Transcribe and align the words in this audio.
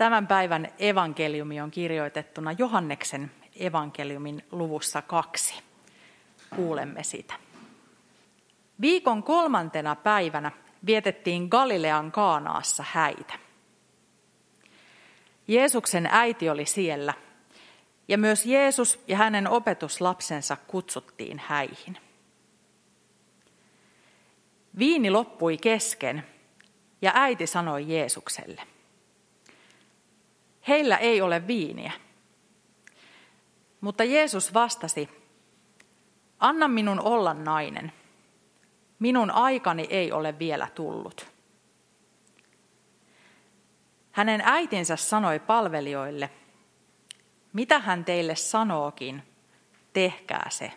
Tämän 0.00 0.26
päivän 0.26 0.68
evankeliumi 0.78 1.60
on 1.60 1.70
kirjoitettuna 1.70 2.52
Johanneksen 2.52 3.30
evankeliumin 3.56 4.44
luvussa 4.52 5.02
kaksi. 5.02 5.54
Kuulemme 6.56 7.02
sitä. 7.02 7.34
Viikon 8.80 9.22
kolmantena 9.22 9.96
päivänä 9.96 10.52
vietettiin 10.86 11.48
Galilean 11.50 12.12
Kaanaassa 12.12 12.84
häitä. 12.90 13.34
Jeesuksen 15.48 16.08
äiti 16.10 16.50
oli 16.50 16.66
siellä, 16.66 17.14
ja 18.08 18.18
myös 18.18 18.46
Jeesus 18.46 19.04
ja 19.08 19.16
hänen 19.16 19.48
opetuslapsensa 19.48 20.56
kutsuttiin 20.66 21.42
häihin. 21.46 21.96
Viini 24.78 25.10
loppui 25.10 25.56
kesken, 25.56 26.26
ja 27.02 27.12
äiti 27.14 27.46
sanoi 27.46 27.88
Jeesukselle, 27.88 28.62
heillä 30.68 30.96
ei 30.96 31.20
ole 31.20 31.46
viiniä. 31.46 31.92
Mutta 33.80 34.04
Jeesus 34.04 34.54
vastasi, 34.54 35.08
anna 36.38 36.68
minun 36.68 37.00
olla 37.00 37.34
nainen. 37.34 37.92
Minun 38.98 39.30
aikani 39.30 39.86
ei 39.90 40.12
ole 40.12 40.38
vielä 40.38 40.68
tullut. 40.74 41.26
Hänen 44.12 44.42
äitinsä 44.44 44.96
sanoi 44.96 45.38
palvelijoille, 45.38 46.30
mitä 47.52 47.78
hän 47.78 48.04
teille 48.04 48.36
sanookin, 48.36 49.22
tehkää 49.92 50.46
se. 50.50 50.72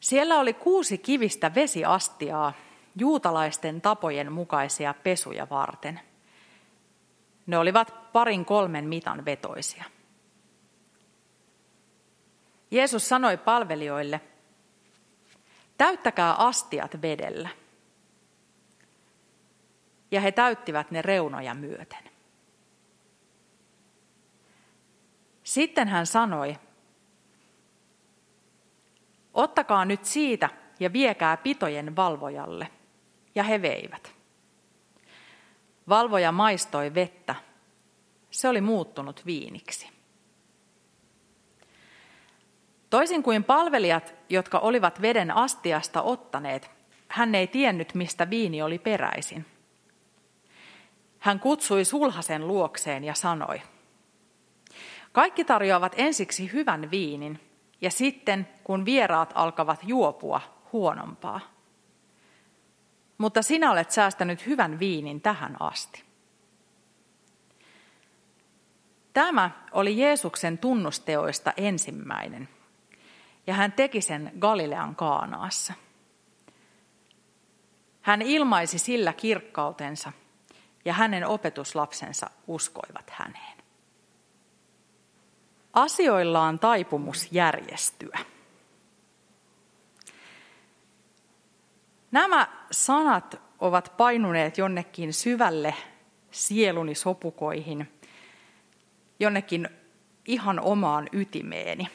Siellä 0.00 0.38
oli 0.40 0.54
kuusi 0.54 0.98
kivistä 0.98 1.54
vesiastiaa 1.54 2.52
juutalaisten 2.96 3.80
tapojen 3.80 4.32
mukaisia 4.32 4.94
pesuja 4.94 5.46
varten. 5.50 6.00
Ne 7.46 7.58
olivat 7.58 8.12
parin 8.12 8.44
kolmen 8.44 8.84
mitan 8.84 9.24
vetoisia. 9.24 9.84
Jeesus 12.70 13.08
sanoi 13.08 13.36
palvelijoille, 13.36 14.20
täyttäkää 15.78 16.34
astiat 16.34 17.02
vedellä. 17.02 17.48
Ja 20.10 20.20
he 20.20 20.32
täyttivät 20.32 20.90
ne 20.90 21.02
reunoja 21.02 21.54
myöten. 21.54 22.10
Sitten 25.42 25.88
hän 25.88 26.06
sanoi, 26.06 26.56
ottakaa 29.34 29.84
nyt 29.84 30.04
siitä 30.04 30.50
ja 30.80 30.92
viekää 30.92 31.36
pitojen 31.36 31.96
valvojalle. 31.96 32.70
Ja 33.34 33.42
he 33.42 33.62
veivät. 33.62 34.14
Valvoja 35.88 36.32
maistoi 36.32 36.94
vettä. 36.94 37.34
Se 38.30 38.48
oli 38.48 38.60
muuttunut 38.60 39.26
viiniksi. 39.26 39.88
Toisin 42.90 43.22
kuin 43.22 43.44
palvelijat, 43.44 44.14
jotka 44.28 44.58
olivat 44.58 45.02
veden 45.02 45.36
astiasta 45.36 46.02
ottaneet, 46.02 46.70
hän 47.08 47.34
ei 47.34 47.46
tiennyt, 47.46 47.94
mistä 47.94 48.30
viini 48.30 48.62
oli 48.62 48.78
peräisin. 48.78 49.46
Hän 51.18 51.40
kutsui 51.40 51.84
sulhasen 51.84 52.46
luokseen 52.48 53.04
ja 53.04 53.14
sanoi, 53.14 53.62
kaikki 55.12 55.44
tarjoavat 55.44 55.94
ensiksi 55.96 56.52
hyvän 56.52 56.90
viinin 56.90 57.40
ja 57.80 57.90
sitten, 57.90 58.48
kun 58.64 58.84
vieraat 58.84 59.32
alkavat 59.34 59.80
juopua, 59.82 60.40
huonompaa. 60.72 61.40
Mutta 63.18 63.42
sinä 63.42 63.70
olet 63.70 63.90
säästänyt 63.90 64.46
hyvän 64.46 64.78
viinin 64.78 65.20
tähän 65.20 65.56
asti. 65.60 66.04
Tämä 69.12 69.50
oli 69.72 69.98
Jeesuksen 69.98 70.58
tunnusteoista 70.58 71.52
ensimmäinen, 71.56 72.48
ja 73.46 73.54
hän 73.54 73.72
teki 73.72 74.00
sen 74.00 74.32
Galilean 74.38 74.96
Kaanaassa. 74.96 75.74
Hän 78.02 78.22
ilmaisi 78.22 78.78
sillä 78.78 79.12
kirkkautensa, 79.12 80.12
ja 80.84 80.92
hänen 80.92 81.26
opetuslapsensa 81.26 82.30
uskoivat 82.46 83.10
häneen. 83.10 83.58
Asioilla 85.72 86.42
on 86.42 86.58
taipumus 86.58 87.28
järjestyä. 87.32 88.18
Nämä 92.14 92.48
sanat 92.70 93.40
ovat 93.58 93.92
painuneet 93.96 94.58
jonnekin 94.58 95.12
syvälle 95.12 95.74
sieluni 96.30 96.94
sopukoihin, 96.94 97.92
jonnekin 99.20 99.68
ihan 100.26 100.60
omaan 100.60 101.08
ytimeeni. 101.12 101.88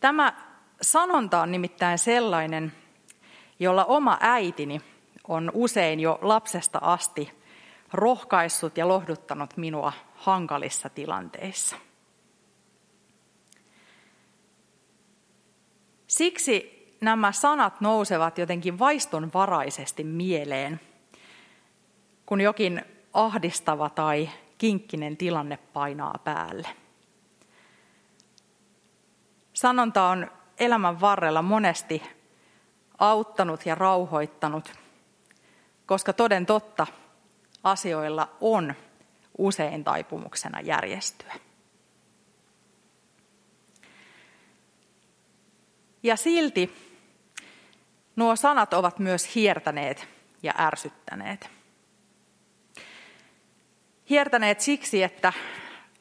Tämä 0.00 0.32
sanonta 0.82 1.40
on 1.40 1.52
nimittäin 1.52 1.98
sellainen, 1.98 2.72
jolla 3.58 3.84
oma 3.84 4.18
äitini 4.20 4.80
on 5.28 5.50
usein 5.54 6.00
jo 6.00 6.18
lapsesta 6.22 6.78
asti 6.82 7.32
rohkaissut 7.92 8.78
ja 8.78 8.88
lohduttanut 8.88 9.56
minua 9.56 9.92
hankalissa 10.14 10.88
tilanteissa. 10.88 11.76
Siksi 16.06 16.73
nämä 17.04 17.32
sanat 17.32 17.80
nousevat 17.80 18.38
jotenkin 18.38 18.78
vaistonvaraisesti 18.78 20.04
mieleen, 20.04 20.80
kun 22.26 22.40
jokin 22.40 22.84
ahdistava 23.12 23.88
tai 23.90 24.30
kinkkinen 24.58 25.16
tilanne 25.16 25.56
painaa 25.56 26.14
päälle. 26.24 26.68
Sanonta 29.52 30.08
on 30.08 30.30
elämän 30.58 31.00
varrella 31.00 31.42
monesti 31.42 32.02
auttanut 32.98 33.66
ja 33.66 33.74
rauhoittanut, 33.74 34.72
koska 35.86 36.12
toden 36.12 36.46
totta 36.46 36.86
asioilla 37.64 38.28
on 38.40 38.74
usein 39.38 39.84
taipumuksena 39.84 40.60
järjestyä. 40.60 41.34
Ja 46.02 46.16
silti 46.16 46.93
nuo 48.16 48.36
sanat 48.36 48.74
ovat 48.74 48.98
myös 48.98 49.34
hiertäneet 49.34 50.08
ja 50.42 50.54
ärsyttäneet. 50.58 51.50
Hiertäneet 54.10 54.60
siksi, 54.60 55.02
että 55.02 55.32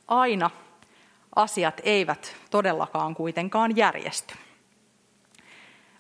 aina 0.07 0.49
asiat 1.35 1.81
eivät 1.83 2.35
todellakaan 2.51 3.15
kuitenkaan 3.15 3.77
järjesty. 3.77 4.35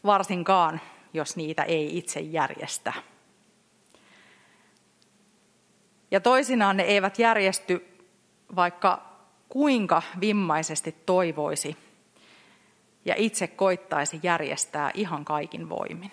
Varsinkaan, 0.05 0.81
jos 1.13 1.35
niitä 1.35 1.63
ei 1.63 1.97
itse 1.97 2.19
järjestä. 2.19 2.93
Ja 6.11 6.19
toisinaan 6.19 6.77
ne 6.77 6.83
eivät 6.83 7.19
järjesty, 7.19 7.97
vaikka 8.55 9.13
kuinka 9.49 10.01
vimmaisesti 10.19 10.95
toivoisi 11.05 11.77
ja 13.05 13.13
itse 13.17 13.47
koittaisi 13.47 14.19
järjestää 14.23 14.91
ihan 14.93 15.25
kaikin 15.25 15.69
voimin. 15.69 16.11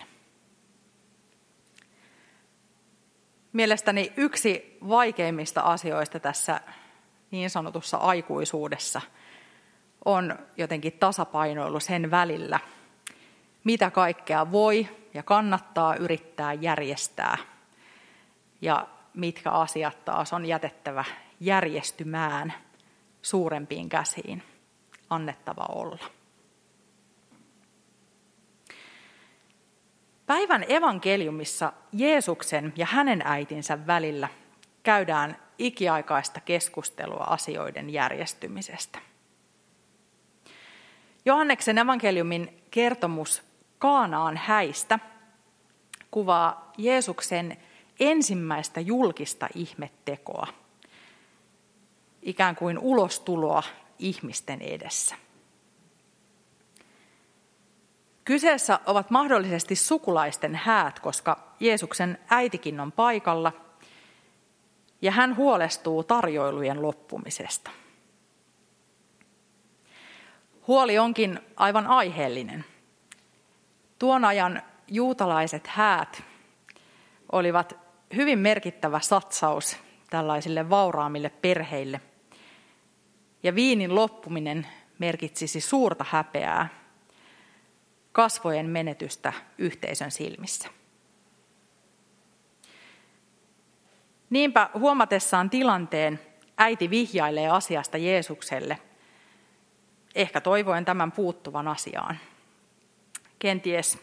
Mielestäni 3.53 4.13
yksi 4.17 4.77
vaikeimmista 4.87 5.61
asioista 5.61 6.19
tässä 6.19 6.61
niin 7.31 7.49
sanotussa 7.49 7.97
aikuisuudessa 7.97 9.01
on 10.05 10.39
jotenkin 10.57 10.93
tasapainoilu 10.93 11.79
sen 11.79 12.11
välillä, 12.11 12.59
mitä 13.63 13.91
kaikkea 13.91 14.51
voi 14.51 14.87
ja 15.13 15.23
kannattaa 15.23 15.95
yrittää 15.95 16.53
järjestää 16.53 17.37
ja 18.61 18.87
mitkä 19.13 19.51
asiat 19.51 20.05
taas 20.05 20.33
on 20.33 20.45
jätettävä 20.45 21.03
järjestymään 21.39 22.53
suurempiin 23.21 23.89
käsiin, 23.89 24.43
annettava 25.09 25.65
olla. 25.69 26.20
Päivän 30.31 30.65
evankeliumissa 30.67 31.73
Jeesuksen 31.93 32.73
ja 32.77 32.85
hänen 32.85 33.21
äitinsä 33.25 33.87
välillä 33.87 34.27
käydään 34.83 35.37
ikiaikaista 35.57 36.39
keskustelua 36.39 37.23
asioiden 37.23 37.89
järjestymisestä. 37.89 38.99
Johanneksen 41.25 41.77
evankeliumin 41.77 42.63
kertomus 42.71 43.43
Kaanaan 43.77 44.37
häistä 44.37 44.99
kuvaa 46.11 46.71
Jeesuksen 46.77 47.57
ensimmäistä 47.99 48.79
julkista 48.79 49.47
ihmettekoa, 49.55 50.47
ikään 52.21 52.55
kuin 52.55 52.79
ulostuloa 52.79 53.63
ihmisten 53.99 54.61
edessä. 54.61 55.15
Kyseessä 58.31 58.79
ovat 58.85 59.09
mahdollisesti 59.09 59.75
sukulaisten 59.75 60.55
häät, 60.55 60.99
koska 60.99 61.53
Jeesuksen 61.59 62.17
äitikin 62.29 62.79
on 62.79 62.91
paikalla 62.91 63.53
ja 65.01 65.11
hän 65.11 65.35
huolestuu 65.35 66.03
tarjoilujen 66.03 66.81
loppumisesta. 66.81 67.71
Huoli 70.67 70.99
onkin 70.99 71.39
aivan 71.55 71.87
aiheellinen. 71.87 72.65
Tuon 73.99 74.25
ajan 74.25 74.61
juutalaiset 74.87 75.67
häät 75.67 76.23
olivat 77.31 77.77
hyvin 78.15 78.39
merkittävä 78.39 78.99
satsaus 78.99 79.77
tällaisille 80.09 80.69
vauraamille 80.69 81.29
perheille. 81.29 82.01
Ja 83.43 83.55
viinin 83.55 83.95
loppuminen 83.95 84.67
merkitsisi 84.99 85.61
suurta 85.61 86.05
häpeää, 86.09 86.80
kasvojen 88.11 88.69
menetystä 88.69 89.33
yhteisön 89.57 90.11
silmissä. 90.11 90.69
Niinpä 94.29 94.69
huomatessaan 94.73 95.49
tilanteen 95.49 96.19
äiti 96.57 96.89
vihjailee 96.89 97.49
asiasta 97.49 97.97
Jeesukselle, 97.97 98.77
ehkä 100.15 100.41
toivoen 100.41 100.85
tämän 100.85 101.11
puuttuvan 101.11 101.67
asiaan. 101.67 102.17
Kenties 103.39 103.97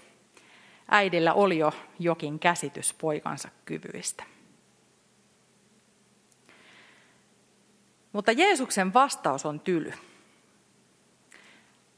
äidillä 0.90 1.34
oli 1.34 1.58
jo 1.58 1.72
jokin 1.98 2.38
käsitys 2.38 2.94
poikansa 2.94 3.48
kyvyistä. 3.64 4.24
Mutta 8.12 8.32
Jeesuksen 8.32 8.94
vastaus 8.94 9.46
on 9.46 9.60
tyly. 9.60 9.92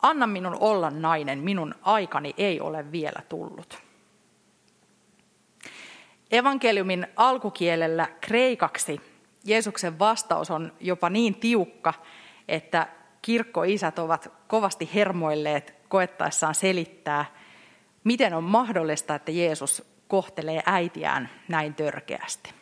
Anna 0.02 0.26
minun 0.26 0.56
olla 0.60 0.90
nainen, 0.90 1.38
minun 1.38 1.74
aikani 1.82 2.34
ei 2.36 2.60
ole 2.60 2.92
vielä 2.92 3.22
tullut. 3.28 3.78
Evankeliumin 6.30 7.06
alkukielellä 7.16 8.08
kreikaksi 8.20 9.00
Jeesuksen 9.44 9.98
vastaus 9.98 10.50
on 10.50 10.72
jopa 10.80 11.10
niin 11.10 11.34
tiukka, 11.34 11.94
että 12.48 12.86
kirkkoisät 13.22 13.98
ovat 13.98 14.32
kovasti 14.48 14.90
hermoilleet 14.94 15.74
koettaessaan 15.88 16.54
selittää, 16.54 17.24
miten 18.04 18.34
on 18.34 18.44
mahdollista, 18.44 19.14
että 19.14 19.32
Jeesus 19.32 19.84
kohtelee 20.08 20.62
äitiään 20.66 21.30
näin 21.48 21.74
törkeästi. 21.74 22.54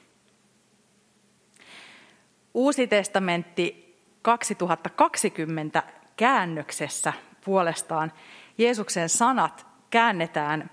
Uusi 2.55 2.87
testamentti 2.87 3.97
2020 4.23 5.83
käännöksessä 6.17 7.13
puolestaan 7.49 8.13
Jeesuksen 8.59 9.09
sanat 9.09 9.67
käännetään 9.91 10.71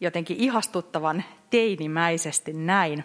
jotenkin 0.00 0.36
ihastuttavan 0.36 1.24
teinimäisesti 1.50 2.52
näin. 2.52 3.04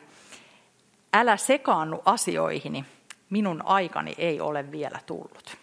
Älä 1.13 1.37
sekaannu 1.37 2.01
asioihini, 2.05 2.85
minun 3.29 3.61
aikani 3.65 4.15
ei 4.17 4.41
ole 4.41 4.71
vielä 4.71 4.99
tullut. 5.05 5.57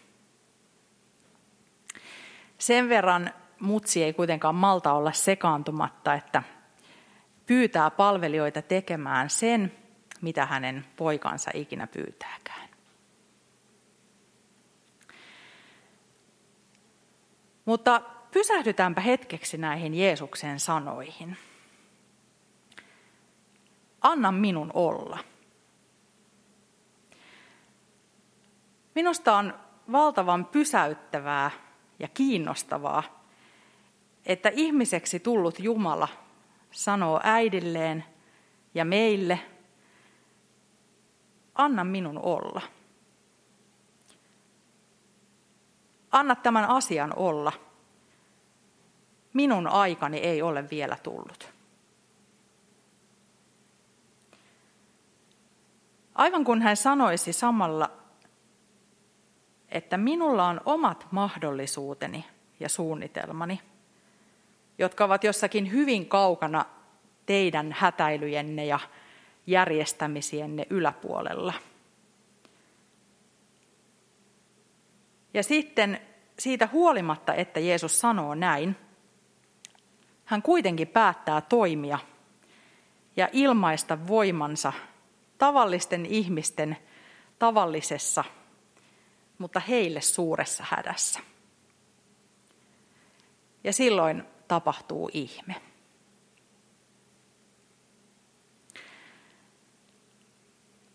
Sen 2.58 2.88
verran 2.88 3.30
mutsi 3.60 4.04
ei 4.04 4.12
kuitenkaan 4.12 4.54
malta 4.54 4.92
olla 4.92 5.12
sekaantumatta, 5.12 6.14
että 6.14 6.42
pyytää 7.46 7.90
palvelijoita 7.90 8.62
tekemään 8.62 9.30
sen, 9.30 9.72
mitä 10.20 10.46
hänen 10.46 10.84
poikansa 10.96 11.50
ikinä 11.54 11.86
pyytääkään. 11.86 12.69
Mutta 17.70 18.00
pysähdytäänpä 18.30 19.00
hetkeksi 19.00 19.58
näihin 19.58 19.94
Jeesuksen 19.94 20.60
sanoihin. 20.60 21.36
Anna 24.00 24.32
minun 24.32 24.70
olla. 24.74 25.18
Minusta 28.94 29.36
on 29.36 29.54
valtavan 29.92 30.44
pysäyttävää 30.44 31.50
ja 31.98 32.08
kiinnostavaa, 32.08 33.02
että 34.26 34.50
ihmiseksi 34.54 35.20
tullut 35.20 35.60
Jumala 35.60 36.08
sanoo 36.70 37.20
äidilleen 37.22 38.04
ja 38.74 38.84
meille, 38.84 39.40
anna 41.54 41.84
minun 41.84 42.18
olla. 42.18 42.60
Anna 46.12 46.34
tämän 46.34 46.64
asian 46.64 47.12
olla. 47.16 47.52
Minun 49.32 49.66
aikani 49.66 50.18
ei 50.18 50.42
ole 50.42 50.70
vielä 50.70 50.96
tullut. 51.02 51.52
Aivan 56.14 56.44
kun 56.44 56.62
hän 56.62 56.76
sanoisi 56.76 57.32
samalla, 57.32 57.90
että 59.68 59.96
minulla 59.96 60.46
on 60.46 60.60
omat 60.64 61.06
mahdollisuuteni 61.10 62.24
ja 62.60 62.68
suunnitelmani, 62.68 63.60
jotka 64.78 65.04
ovat 65.04 65.24
jossakin 65.24 65.72
hyvin 65.72 66.08
kaukana 66.08 66.64
teidän 67.26 67.72
hätäilyjenne 67.78 68.64
ja 68.64 68.78
järjestämisienne 69.46 70.66
yläpuolella– 70.70 71.52
Ja 75.34 75.42
sitten 75.42 76.00
siitä 76.38 76.68
huolimatta, 76.72 77.34
että 77.34 77.60
Jeesus 77.60 78.00
sanoo 78.00 78.34
näin, 78.34 78.76
hän 80.24 80.42
kuitenkin 80.42 80.88
päättää 80.88 81.40
toimia 81.40 81.98
ja 83.16 83.28
ilmaista 83.32 84.06
voimansa 84.06 84.72
tavallisten 85.38 86.06
ihmisten 86.06 86.76
tavallisessa, 87.38 88.24
mutta 89.38 89.60
heille 89.60 90.00
suuressa 90.00 90.64
hädässä. 90.68 91.20
Ja 93.64 93.72
silloin 93.72 94.24
tapahtuu 94.48 95.10
ihme. 95.12 95.54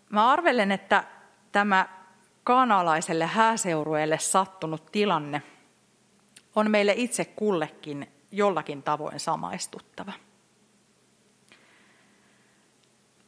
Mä 0.10 0.30
arvelen, 0.30 0.72
että 0.72 1.04
tämä 1.52 1.95
kaanaalaiselle 2.46 3.26
hääseurueelle 3.26 4.20
sattunut 4.20 4.92
tilanne 4.92 5.42
on 6.56 6.72
meille 6.72 6.94
itse 6.98 7.26
kullekin 7.26 8.08
jollakin 8.32 8.84
tavoin 8.84 9.20
samaistuttava. 9.20 10.14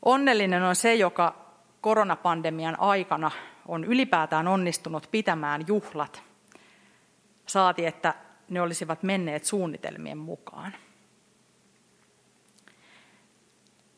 Onnellinen 0.05 0.63
on 0.63 0.75
se, 0.75 0.95
joka 0.95 1.45
koronapandemian 1.81 2.79
aikana 2.79 3.31
on 3.67 3.83
ylipäätään 3.83 4.47
onnistunut 4.47 5.07
pitämään 5.11 5.61
juhlat, 5.67 6.23
saati 7.45 7.85
että 7.85 8.13
ne 8.49 8.61
olisivat 8.61 9.03
menneet 9.03 9.45
suunnitelmien 9.45 10.17
mukaan. 10.17 10.73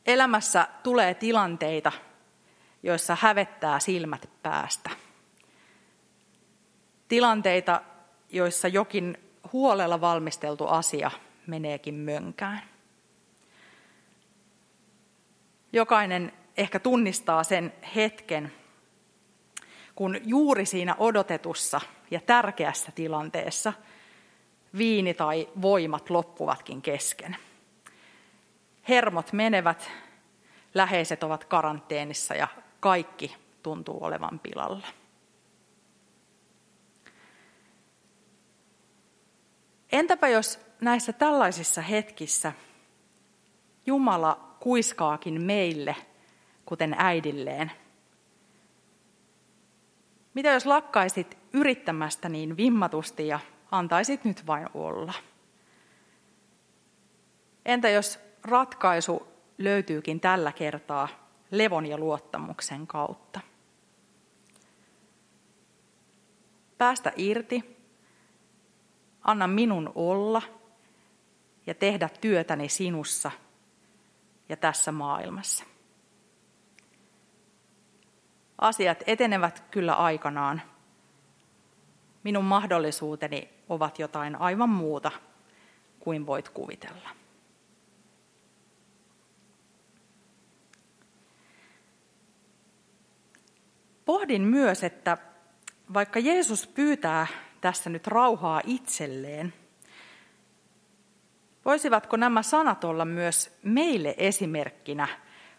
Elämässä 0.05 0.67
tulee 0.83 1.13
tilanteita, 1.13 1.91
joissa 2.83 3.17
hävettää 3.21 3.79
silmät 3.79 4.29
päästä– 4.43 4.89
tilanteita, 7.09 7.81
joissa 8.29 8.67
jokin 8.67 9.17
huolella 9.53 10.01
valmisteltu 10.01 10.67
asia 10.67 11.11
meneekin 11.47 11.95
mönkään. 11.95 12.61
Jokainen 15.73 16.33
ehkä 16.57 16.79
tunnistaa 16.79 17.43
sen 17.43 17.73
hetken, 17.95 18.51
kun 19.95 20.17
juuri 20.23 20.65
siinä 20.65 20.95
odotetussa 20.99 21.81
ja 22.11 22.19
tärkeässä 22.19 22.91
tilanteessa 22.91 23.73
viini 24.77 25.13
tai 25.13 25.49
voimat 25.61 26.09
loppuvatkin 26.09 26.81
kesken. 26.81 27.37
Hermot 28.89 29.33
menevät, 29.33 29.91
läheiset 30.73 31.23
ovat 31.23 31.45
karanteenissa 31.45 32.35
ja 32.35 32.47
kaikki 32.79 33.35
tuntuu 33.63 34.03
olevan 34.03 34.39
pilalla. 34.39 34.87
Entäpä 39.91 40.27
jos 40.27 40.59
näissä 40.81 41.13
tällaisissa 41.13 41.81
hetkissä 41.81 42.53
Jumala 43.85 44.55
kuiskaakin 44.59 45.41
meille, 45.41 45.95
kuten 46.65 46.95
äidilleen? 46.97 47.71
Mitä 50.33 50.49
jos 50.49 50.65
lakkaisit 50.65 51.37
yrittämästä 51.53 52.29
niin 52.29 52.57
vimmatusti 52.57 53.27
ja 53.27 53.39
antaisit 53.71 54.23
nyt 54.23 54.47
vain 54.47 54.67
olla? 54.73 55.13
Entä 57.65 57.89
jos 57.89 58.19
ratkaisu 58.43 59.27
löytyykin 59.57 60.19
tällä 60.19 60.51
kertaa 60.51 61.07
levon 61.51 61.85
ja 61.85 61.97
luottamuksen 61.97 62.87
kautta? 62.87 63.39
Päästä 66.77 67.11
irti 67.15 67.78
Anna 69.21 69.47
minun 69.47 69.91
olla 69.95 70.41
ja 71.67 71.73
tehdä 71.73 72.09
työtäni 72.21 72.69
sinussa 72.69 73.31
ja 74.49 74.57
tässä 74.57 74.91
maailmassa. 74.91 75.63
Asiat 78.57 79.03
etenevät 79.07 79.63
kyllä 79.71 79.93
aikanaan. 79.93 80.61
Minun 82.23 82.45
mahdollisuuteni 82.45 83.49
ovat 83.69 83.99
jotain 83.99 84.35
aivan 84.35 84.69
muuta 84.69 85.11
kuin 85.99 86.25
voit 86.25 86.49
kuvitella. 86.49 87.09
Pohdin 94.05 94.41
myös, 94.41 94.83
että 94.83 95.17
vaikka 95.93 96.19
Jeesus 96.19 96.67
pyytää 96.67 97.27
tässä 97.61 97.89
nyt 97.89 98.07
rauhaa 98.07 98.61
itselleen, 98.65 99.53
voisivatko 101.65 102.17
nämä 102.17 102.43
sanat 102.43 102.83
olla 102.83 103.05
myös 103.05 103.57
meille 103.63 104.15
esimerkkinä 104.17 105.07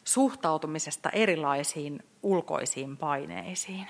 suhtautumisesta 0.05 1.11
erilaisiin 1.11 2.03
ulkoisiin 2.23 2.97
paineisiin? 2.97 3.87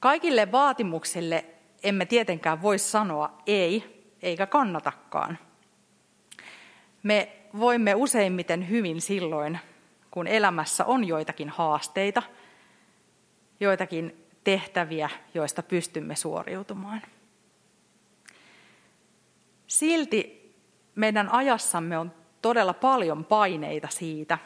Kaikille 0.00 0.52
vaatimuksille 0.52 1.44
emme 1.82 2.06
tietenkään 2.06 2.62
voi 2.62 2.78
sanoa 2.78 3.38
ei, 3.46 4.04
eikä 4.22 4.46
kannatakaan. 4.46 5.38
Me 7.02 7.32
voimme 7.58 7.94
useimmiten 7.94 8.68
hyvin 8.68 9.00
silloin, 9.00 9.58
kun 10.10 10.26
elämässä 10.26 10.84
on 10.84 11.04
joitakin 11.04 11.48
haasteita, 11.48 12.22
joitakin 13.60 14.27
tehtäviä, 14.44 15.10
joista 15.34 15.62
pystymme 15.62 16.16
suoriutumaan. 16.16 17.02
Silti 19.66 20.52
meidän 20.94 21.28
ajassamme 21.28 21.98
on 21.98 22.12
todella 22.42 22.74
paljon 22.74 23.24
paineita 23.24 23.88
siitä, 23.90 24.38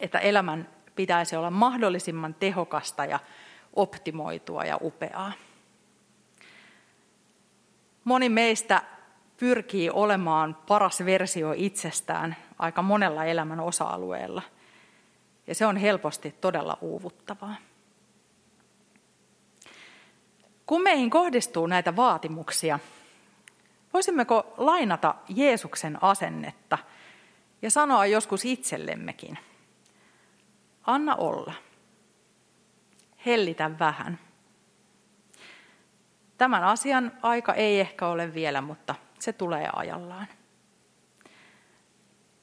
että 0.00 0.18
elämän 0.18 0.68
pitäisi 0.94 1.36
olla 1.36 1.50
mahdollisimman 1.50 2.34
tehokasta 2.34 3.04
ja 3.04 3.18
optimoitua 3.72 4.64
ja 4.64 4.78
upeaa. 4.80 5.32
Moni 8.04 8.28
meistä 8.28 8.82
pyrkii 9.36 9.90
olemaan 9.90 10.54
paras 10.66 11.04
versio 11.04 11.54
itsestään 11.56 12.36
aika 12.58 12.82
monella 12.82 13.24
elämän 13.24 13.60
osa-alueella– 13.60 14.42
ja 15.46 15.54
se 15.54 15.66
on 15.66 15.76
helposti 15.76 16.34
todella 16.40 16.78
uuvuttavaa. 16.80 17.56
Kun 20.72 20.82
meihin 20.82 21.10
kohdistuu 21.10 21.66
näitä 21.66 21.96
vaatimuksia, 21.96 22.78
voisimmeko 23.92 24.54
lainata 24.56 25.14
Jeesuksen 25.28 26.02
asennetta 26.02 26.78
ja 27.62 27.70
sanoa 27.70 28.06
joskus 28.06 28.44
itsellemmekin, 28.44 29.38
anna 30.86 31.14
olla, 31.14 31.52
hellitä 33.26 33.78
vähän. 33.78 34.18
Tämän 36.38 36.64
asian 36.64 37.12
aika 37.22 37.54
ei 37.54 37.80
ehkä 37.80 38.06
ole 38.06 38.34
vielä, 38.34 38.60
mutta 38.60 38.94
se 39.18 39.32
tulee 39.32 39.70
ajallaan. 39.76 40.26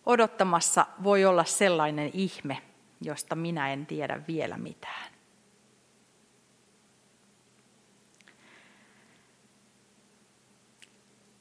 Odottamassa 0.06 0.86
voi 1.04 1.26
olla 1.26 1.44
sellainen 1.44 2.12
ihme, 2.14 2.62
josta 3.02 3.36
minä 3.36 3.74
en 3.74 3.86
tiedä 3.86 4.22
vielä 4.28 4.58
mitään. 4.58 5.19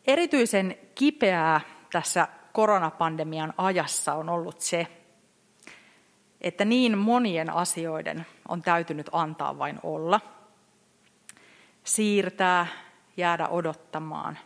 Erityisen 0.09 0.79
kipeää 0.95 1.61
tässä 1.93 2.29
koronapandemian 2.53 3.55
ajassa 3.59 4.15
on 4.15 4.29
ollut 4.29 4.61
se, 4.61 4.87
että 6.41 6.65
niin 6.65 6.99
monien 6.99 7.51
asioiden 7.51 8.27
on 8.49 8.63
täytynyt 8.63 9.07
antaa 9.13 9.59
vain 9.59 9.81
olla, 9.83 10.21
siirtää, 11.85 12.67
jäädä 13.17 13.49
odottamaan. 13.49 14.39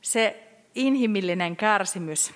Se 0.00 0.48
inhimillinen 0.74 1.56
kärsimys, 1.56 2.34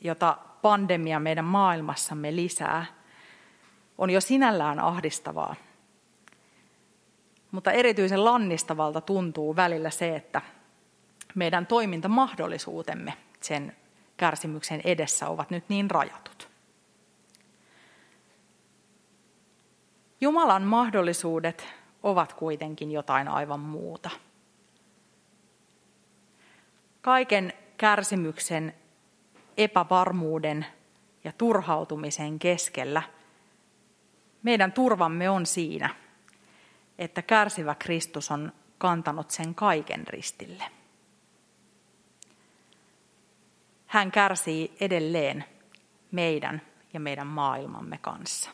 jota 0.00 0.38
pandemia 0.62 1.20
meidän 1.20 1.44
maailmassamme 1.44 2.36
lisää, 2.36 2.86
on 3.98 4.10
jo 4.10 4.20
sinällään 4.20 4.80
ahdistavaa. 4.80 5.54
Mutta 7.50 7.72
erityisen 7.72 8.24
lannistavalta 8.24 9.00
tuntuu 9.00 9.56
välillä 9.56 9.90
se, 9.90 10.16
että 10.16 10.42
meidän 11.34 11.66
toimintamahdollisuutemme 11.66 13.14
sen 13.40 13.76
kärsimyksen 14.16 14.80
edessä 14.84 15.28
ovat 15.28 15.50
nyt 15.50 15.64
niin 15.68 15.90
rajatut. 15.90 16.50
Jumalan 20.20 20.62
mahdollisuudet 20.62 21.66
ovat 22.02 22.32
kuitenkin 22.32 22.90
jotain 22.90 23.28
aivan 23.28 23.60
muuta. 23.60 24.10
Kaiken 27.00 27.52
kärsimyksen 27.76 28.74
epävarmuuden 29.56 30.66
ja 31.24 31.32
turhautumisen 31.32 32.38
keskellä, 32.38 33.02
meidän 34.42 34.72
turvamme 34.72 35.30
on 35.30 35.46
siinä, 35.46 35.94
että 37.00 37.22
kärsivä 37.22 37.74
Kristus 37.74 38.30
on 38.30 38.52
kantanut 38.78 39.30
sen 39.30 39.54
kaiken 39.54 40.06
ristille. 40.06 40.64
Hän 43.86 44.10
kärsii 44.10 44.76
edelleen 44.80 45.44
meidän 46.10 46.62
ja 46.92 47.00
meidän 47.00 47.26
maailmamme 47.26 47.98
kanssa. 47.98 48.50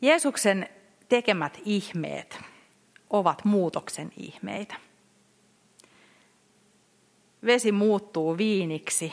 Jeesuksen 0.00 0.68
tekemät 1.08 1.58
ihmeet 1.64 2.40
ovat 3.10 3.44
muutoksen 3.44 4.12
ihmeitä. 4.16 4.74
Vesi 7.44 7.72
muuttuu 7.72 8.38
viiniksi, 8.38 9.12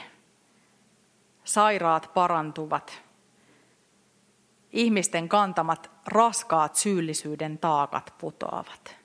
sairaat 1.43 2.13
parantuvat, 2.13 3.02
ihmisten 4.73 5.29
kantamat 5.29 5.91
raskaat 6.05 6.75
syyllisyyden 6.75 7.57
taakat 7.57 8.13
putoavat. 8.17 8.95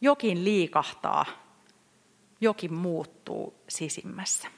Jokin 0.00 0.44
liikahtaa, 0.44 1.26
jokin 2.40 2.74
muuttuu 2.74 3.54
sisimmässä. 3.68 4.48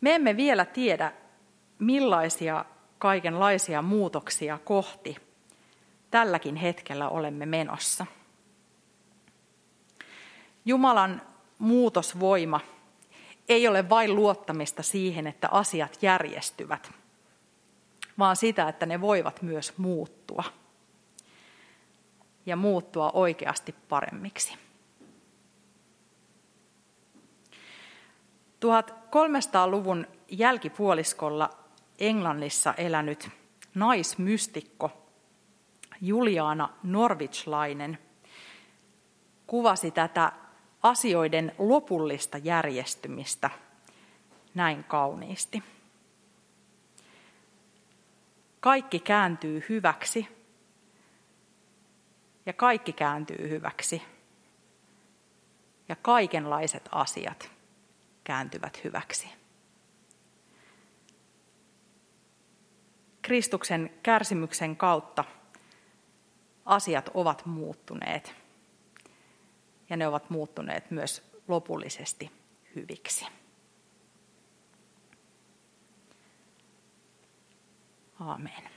Me 0.00 0.14
emme 0.14 0.36
vielä 0.36 0.64
tiedä, 0.64 1.12
millaisia 1.78 2.64
kaikenlaisia 2.98 3.82
muutoksia 3.82 4.58
kohti 4.58 5.16
tälläkin 6.10 6.56
hetkellä 6.56 7.08
olemme 7.08 7.46
menossa. 7.46 8.06
Jumalan 10.64 11.22
muutosvoima 11.58 12.60
ei 13.48 13.68
ole 13.68 13.88
vain 13.88 14.14
luottamista 14.14 14.82
siihen, 14.82 15.26
että 15.26 15.48
asiat 15.50 15.98
järjestyvät, 16.02 16.92
vaan 18.18 18.36
sitä, 18.36 18.68
että 18.68 18.86
ne 18.86 19.00
voivat 19.00 19.42
myös 19.42 19.78
muuttua 19.78 20.44
ja 22.46 22.56
muuttua 22.56 23.10
oikeasti 23.14 23.74
paremmiksi. 23.88 24.54
1300-luvun 28.64 30.06
jälkipuoliskolla 30.28 31.50
Englannissa 31.98 32.74
elänyt 32.74 33.28
naismystikko 33.74 34.90
Juliana 36.00 36.68
Norwichlainen 36.82 37.98
kuvasi 39.46 39.90
tätä 39.90 40.32
asioiden 40.84 41.52
lopullista 41.58 42.38
järjestymistä 42.38 43.50
näin 44.54 44.84
kauniisti. 44.84 45.62
Kaikki 48.60 48.98
kääntyy 48.98 49.64
hyväksi 49.68 50.28
ja 52.46 52.52
kaikki 52.52 52.92
kääntyy 52.92 53.48
hyväksi 53.48 54.02
ja 55.88 55.96
kaikenlaiset 55.96 56.88
asiat 56.92 57.50
kääntyvät 58.24 58.84
hyväksi. 58.84 59.28
Kristuksen 63.22 63.90
kärsimyksen 64.02 64.76
kautta 64.76 65.24
asiat 66.64 67.10
ovat 67.14 67.46
muuttuneet 67.46 68.43
ja 69.94 69.98
ne 69.98 70.06
ovat 70.06 70.30
muuttuneet 70.30 70.90
myös 70.90 71.22
lopullisesti 71.48 72.30
hyviksi. 72.74 73.26
Aamen. 78.20 78.73